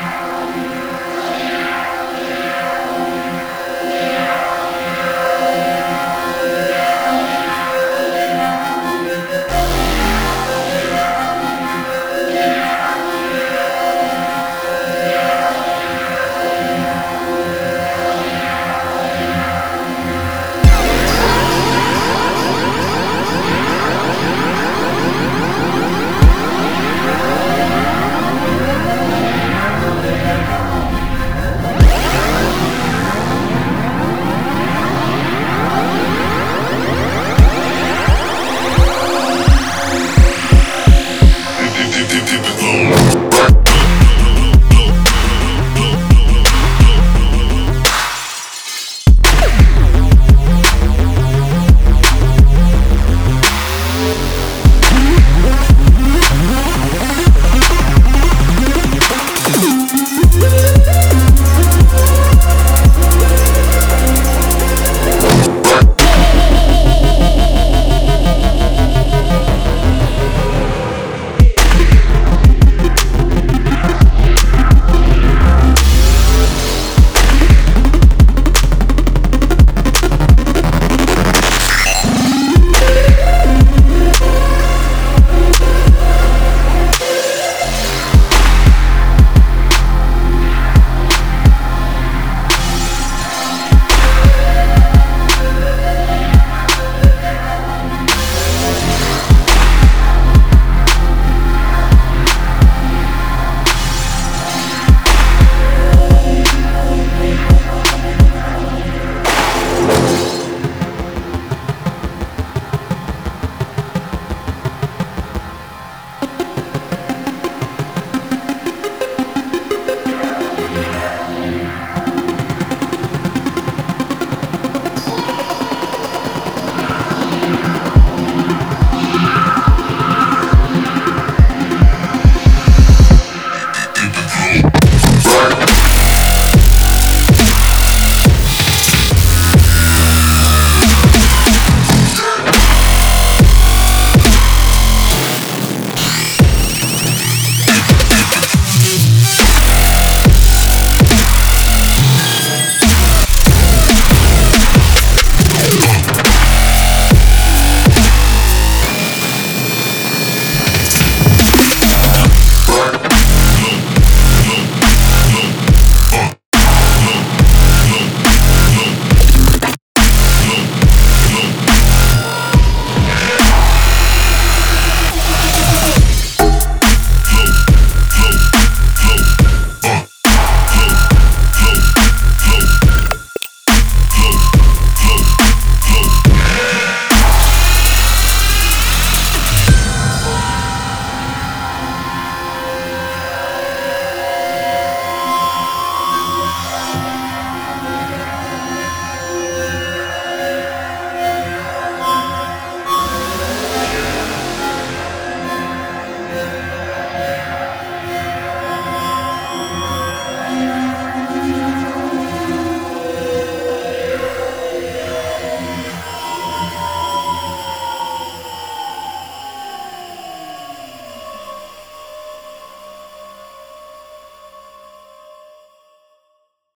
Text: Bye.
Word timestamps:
Bye. 0.00 0.39